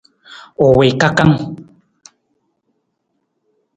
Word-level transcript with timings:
U 0.63 0.65
wii 0.77 0.93
kakang. 1.01 1.35